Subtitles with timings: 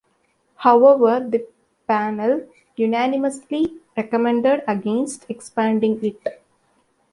[0.55, 1.45] However, the
[1.87, 6.41] panel unanimously recommended against expanding it.